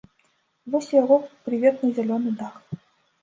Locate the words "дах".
2.39-2.55